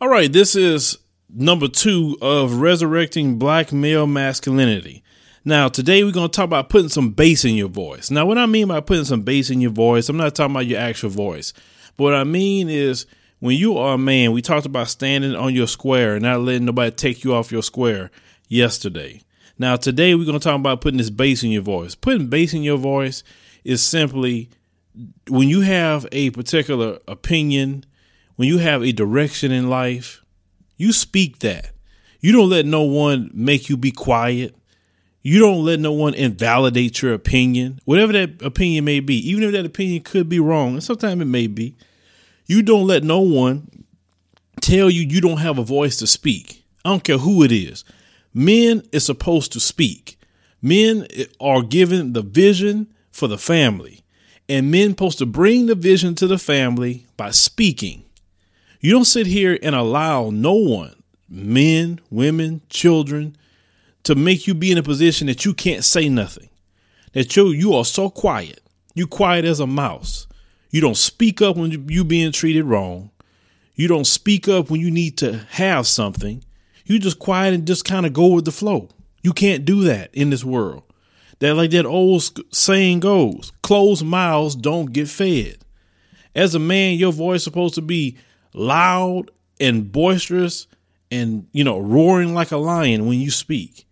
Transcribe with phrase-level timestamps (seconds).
[0.00, 0.96] All right, this is
[1.28, 5.02] number two of resurrecting black male masculinity.
[5.44, 8.08] Now, today we're going to talk about putting some bass in your voice.
[8.08, 10.66] Now, what I mean by putting some bass in your voice, I'm not talking about
[10.66, 11.52] your actual voice.
[11.96, 13.06] But what I mean is
[13.40, 16.66] when you are a man, we talked about standing on your square and not letting
[16.66, 18.12] nobody take you off your square
[18.46, 19.20] yesterday.
[19.58, 21.96] Now, today we're going to talk about putting this bass in your voice.
[21.96, 23.24] Putting bass in your voice
[23.64, 24.48] is simply
[25.26, 27.84] when you have a particular opinion
[28.38, 30.24] when you have a direction in life,
[30.76, 31.72] you speak that.
[32.20, 34.54] You don't let no one make you be quiet.
[35.22, 39.50] You don't let no one invalidate your opinion, whatever that opinion may be, even if
[39.50, 41.74] that opinion could be wrong, and sometimes it may be.
[42.46, 43.84] You don't let no one
[44.60, 46.64] tell you you don't have a voice to speak.
[46.84, 47.84] I don't care who it is.
[48.32, 50.16] Men is supposed to speak.
[50.62, 51.08] Men
[51.40, 54.04] are given the vision for the family,
[54.48, 58.04] and men supposed to bring the vision to the family by speaking.
[58.80, 63.36] You don't sit here and allow no one, men, women, children,
[64.04, 66.48] to make you be in a position that you can't say nothing.
[67.12, 68.60] That you you are so quiet.
[68.94, 70.26] You quiet as a mouse.
[70.70, 73.10] You don't speak up when you being treated wrong.
[73.74, 76.44] You don't speak up when you need to have something.
[76.84, 78.88] You just quiet and just kind of go with the flow.
[79.22, 80.82] You can't do that in this world.
[81.40, 85.58] That like that old saying goes, closed mouths don't get fed.
[86.34, 88.16] As a man, your voice supposed to be
[88.52, 90.66] loud and boisterous
[91.10, 93.86] and you know roaring like a lion when you speak.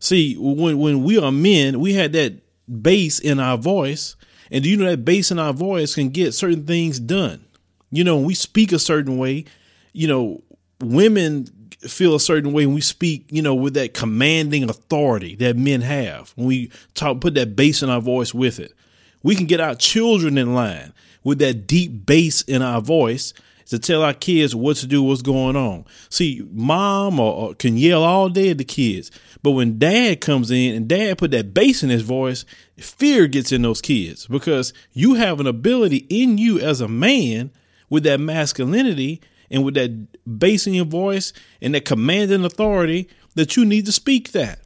[0.00, 2.34] See when when we are men we had that
[2.82, 4.16] bass in our voice.
[4.50, 7.44] And do you know that bass in our voice can get certain things done?
[7.90, 9.44] You know when we speak a certain way
[9.92, 10.42] you know
[10.80, 11.46] women
[11.80, 15.80] feel a certain way when we speak you know with that commanding authority that men
[15.80, 16.32] have.
[16.36, 18.74] When we talk put that bass in our voice with it.
[19.22, 20.92] We can get our children in line
[21.24, 23.34] with that deep bass in our voice
[23.68, 25.84] to tell our kids what to do, what's going on.
[26.08, 29.10] See, mom or, or can yell all day at the kids,
[29.42, 32.44] but when dad comes in and dad put that bass in his voice,
[32.78, 37.50] fear gets in those kids because you have an ability in you as a man
[37.90, 39.20] with that masculinity
[39.50, 43.92] and with that bass in your voice and that commanding authority that you need to
[43.92, 44.60] speak that.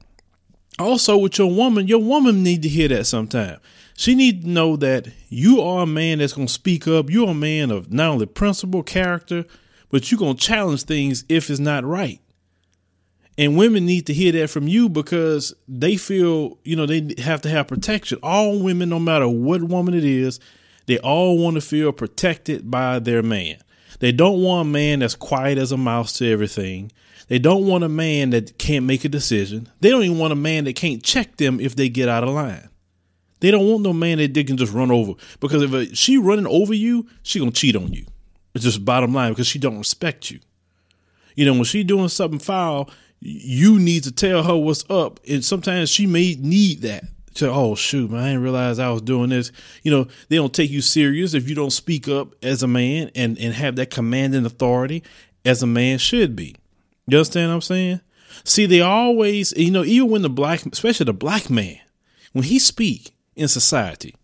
[0.79, 3.59] Also with your woman, your woman need to hear that sometime.
[3.97, 7.11] She need to know that you are a man that's going to speak up.
[7.11, 9.45] You're a man of not only principle, character,
[9.91, 12.21] but you're going to challenge things if it's not right.
[13.39, 17.43] And women need to hear that from you because they feel, you know, they have
[17.43, 18.19] to have protection.
[18.23, 20.39] All women, no matter what woman it is,
[20.87, 23.57] they all want to feel protected by their man.
[24.01, 26.93] They don't want a man that's quiet as a mouse to everything.
[27.29, 29.69] They don't want a man that can't make a decision.
[29.81, 32.31] They don't even want a man that can't check them if they get out of
[32.31, 32.69] line.
[33.43, 36.17] They don't want no man that they can just run over because if a, she
[36.17, 38.07] running over you, she gonna cheat on you.
[38.55, 40.39] It's just bottom line because she don't respect you.
[41.35, 42.89] You know when she doing something foul,
[43.19, 47.05] you need to tell her what's up, and sometimes she may need that.
[47.35, 49.51] To, oh shoot, man, I didn't realize I was doing this.
[49.83, 53.11] You know they don't take you serious if you don't speak up as a man
[53.17, 55.03] and and have that commanding authority
[55.45, 56.55] as a man should be.
[57.09, 58.01] You understand what I'm saying?
[58.45, 61.81] See, they always, you know, even when the black, especially the black man,
[62.33, 64.15] when he speak, in society.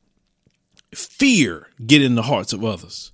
[0.94, 3.12] Fear get in the hearts of others.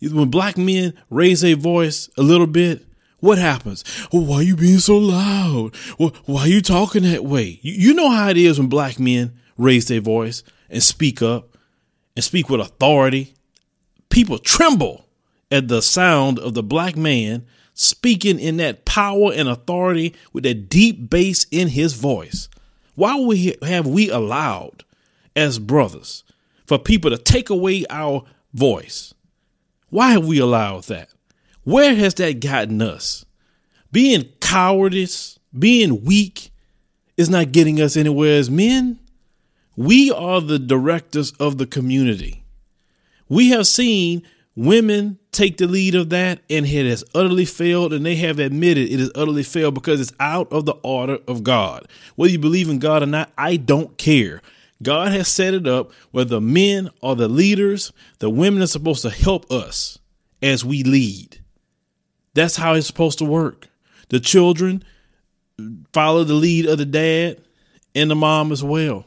[0.00, 2.86] When black men raise their voice a little bit,
[3.18, 3.84] what happens?
[4.12, 5.76] Oh, why are you being so loud?
[6.24, 7.60] Why are you talking that way?
[7.62, 11.56] You know how it is when black men raise their voice and speak up
[12.16, 13.34] and speak with authority.
[14.08, 15.06] People tremble
[15.50, 20.68] at the sound of the black man speaking in that power and authority with that
[20.68, 22.48] deep bass in his voice.
[22.94, 24.84] Why we have we allowed
[25.40, 26.22] as brothers
[26.66, 29.14] for people to take away our voice.
[29.88, 31.08] Why have we allowed that?
[31.64, 33.24] Where has that gotten us?
[33.90, 36.50] Being cowardice, being weak
[37.16, 39.00] is not getting us anywhere as men.
[39.76, 42.44] We are the directors of the community.
[43.28, 44.22] We have seen
[44.54, 48.90] women take the lead of that and it has utterly failed and they have admitted
[48.90, 51.88] it has utterly failed because it's out of the order of God.
[52.16, 54.42] Whether you believe in God or not, I don't care.
[54.82, 59.02] God has set it up where the men are the leaders, the women are supposed
[59.02, 59.98] to help us
[60.42, 61.40] as we lead.
[62.34, 63.68] That's how it's supposed to work.
[64.08, 64.84] The children
[65.92, 67.40] follow the lead of the dad
[67.94, 69.04] and the mom as well.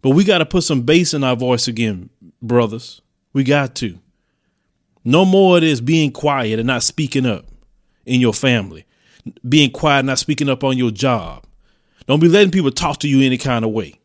[0.00, 3.00] But we got to put some bass in our voice again, brothers.
[3.32, 3.98] We got to.
[5.04, 7.46] No more of this being quiet and not speaking up
[8.04, 8.84] in your family,
[9.48, 11.44] being quiet, and not speaking up on your job,
[12.12, 13.98] don't be letting people talk to you any kind of way,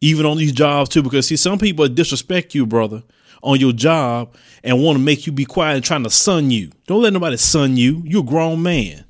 [0.00, 3.04] even on these jobs too, because see, some people disrespect you, brother,
[3.44, 4.34] on your job
[4.64, 6.72] and want to make you be quiet and trying to son you.
[6.88, 8.02] Don't let nobody son you.
[8.04, 9.04] You're a grown man.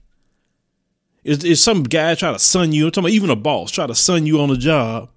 [1.24, 2.84] Is some guy try to son you?
[2.84, 5.08] I'm talking about even a boss try to son you on the job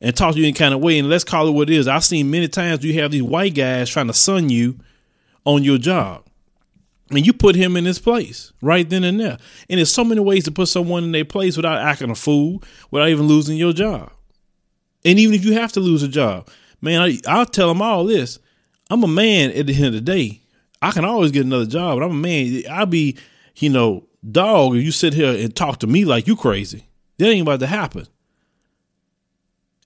[0.00, 0.98] and talk to you in kind of way.
[0.98, 1.86] And let's call it what it is.
[1.86, 4.78] I've seen many times you have these white guys trying to son you
[5.44, 6.24] on your job.
[7.12, 9.38] And you put him in his place right then and there.
[9.68, 12.62] And there's so many ways to put someone in their place without acting a fool,
[12.90, 14.10] without even losing your job.
[15.04, 16.48] And even if you have to lose a job,
[16.80, 18.38] man, I, I'll tell them all this.
[18.90, 20.40] I'm a man at the end of the day.
[20.80, 22.62] I can always get another job, but I'm a man.
[22.70, 23.16] I'll be,
[23.56, 26.86] you know, dog if you sit here and talk to me like you crazy.
[27.18, 28.06] That ain't about to happen.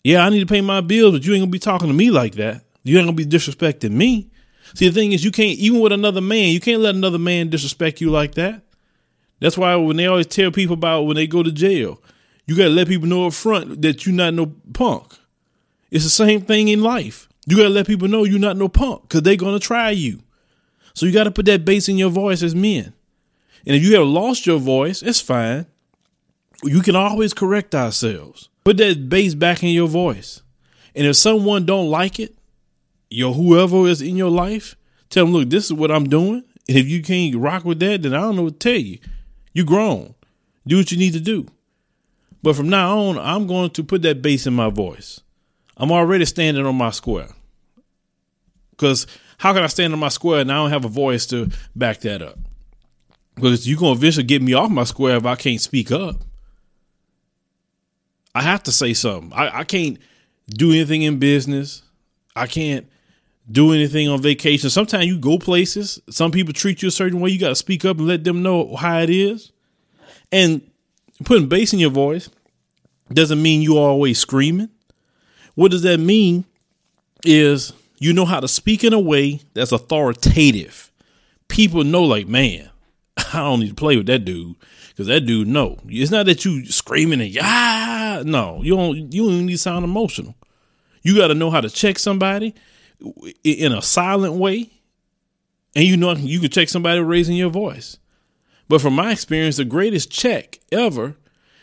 [0.04, 2.10] Yeah, I need to pay my bills, but you ain't gonna be talking to me
[2.10, 2.62] like that.
[2.84, 4.30] You ain't gonna be disrespecting me.
[4.74, 7.48] See, the thing is, you can't even with another man, you can't let another man
[7.48, 8.62] disrespect you like that.
[9.40, 12.02] That's why when they always tell people about when they go to jail,
[12.46, 15.12] you gotta let people know up front that you're not no punk.
[15.90, 17.28] It's the same thing in life.
[17.46, 20.22] You gotta let people know you're not no punk because they're gonna try you.
[20.94, 22.92] So you gotta put that bass in your voice as men.
[23.66, 25.66] And if you have lost your voice, it's fine.
[26.62, 28.48] You can always correct ourselves.
[28.64, 30.42] Put that bass back in your voice.
[30.94, 32.36] And if someone don't like it,
[33.10, 34.76] your whoever is in your life,
[35.10, 36.44] tell them, look, this is what I'm doing.
[36.68, 38.98] And if you can't rock with that, then I don't know what to tell you.
[39.52, 40.14] You grown.
[40.66, 41.46] Do what you need to do.
[42.42, 45.20] But from now on, I'm going to put that bass in my voice.
[45.76, 47.28] I'm already standing on my square.
[48.70, 49.06] Because
[49.38, 52.00] how can I stand on my square and I don't have a voice to back
[52.00, 52.38] that up?
[53.34, 56.16] Because you're going to eventually get me off my square if I can't speak up.
[58.34, 59.32] I have to say something.
[59.32, 59.98] I, I can't
[60.48, 61.82] do anything in business.
[62.34, 62.86] I can't
[63.50, 64.70] do anything on vacation.
[64.70, 67.30] Sometimes you go places, some people treat you a certain way.
[67.30, 69.52] You got to speak up and let them know how it is.
[70.32, 70.68] And
[71.24, 72.28] putting bass in your voice
[73.12, 74.70] doesn't mean you are always screaming.
[75.54, 76.44] What does that mean?
[77.24, 80.90] Is you know how to speak in a way that's authoritative.
[81.48, 82.70] People know, like, man,
[83.16, 84.56] I don't need to play with that dude
[84.88, 85.78] because that dude no.
[85.86, 89.12] It's not that you screaming and yeah, no, you don't.
[89.12, 90.34] You don't need to sound emotional.
[91.02, 92.54] You got to know how to check somebody
[93.44, 94.70] in a silent way,
[95.74, 97.98] and you know you can check somebody raising your voice.
[98.68, 101.16] But from my experience, the greatest check ever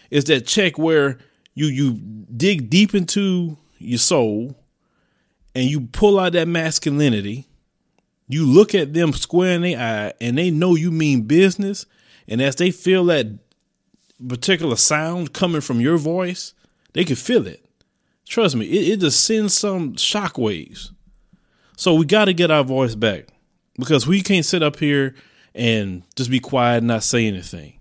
[0.10, 1.18] is that check where
[1.54, 4.56] you you dig deep into your soul
[5.56, 7.48] and you pull out that masculinity.
[8.28, 11.86] You look at them square in the eye and they know you mean business.
[12.28, 13.28] And as they feel that
[14.28, 16.54] particular sound coming from your voice,
[16.94, 17.66] they can feel it.
[18.26, 20.92] Trust me, it, it just sends some shockwaves.
[21.76, 23.28] So we got to get our voice back
[23.78, 25.16] because we can't sit up here
[25.56, 27.80] and just be quiet and not say anything.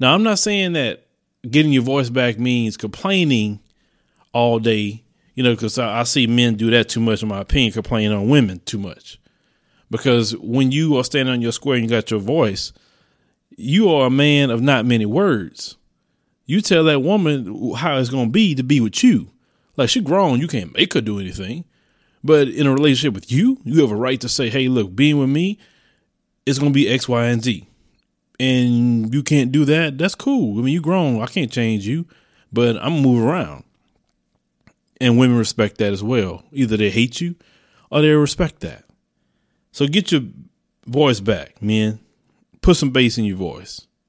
[0.00, 1.06] Now, I'm not saying that
[1.48, 3.60] getting your voice back means complaining
[4.32, 5.02] all day,
[5.34, 8.12] you know, because I, I, see men do that too much, in my opinion, complaining
[8.12, 9.18] on women too much.
[9.90, 12.72] Because when you are standing on your square and you got your voice,
[13.56, 15.76] you are a man of not many words.
[16.44, 19.32] You tell that woman how it's going to be to be with you.
[19.76, 21.64] Like she grown, you can't make her do anything.
[22.22, 25.18] But in a relationship with you, you have a right to say, hey, look, being
[25.18, 25.58] with me,
[26.46, 27.66] it's going to be X, Y, and Z.
[28.40, 29.98] And you can't do that.
[29.98, 30.58] That's cool.
[30.58, 31.20] I mean, you grown.
[31.20, 32.06] I can't change you,
[32.52, 33.64] but I'm move around.
[35.00, 36.44] And women respect that as well.
[36.52, 37.34] Either they hate you
[37.90, 38.84] or they respect that.
[39.72, 40.22] So get your
[40.86, 42.00] voice back, man.
[42.60, 43.87] Put some bass in your voice.